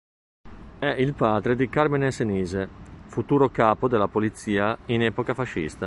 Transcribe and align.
È 0.79 0.87
il 0.87 1.13
padre 1.13 1.55
di 1.55 1.69
Carmine 1.69 2.09
Senise, 2.09 2.67
futuro 3.05 3.49
capo 3.49 3.87
della 3.87 4.07
polizia 4.07 4.75
in 4.87 5.03
epoca 5.03 5.35
fascista. 5.35 5.79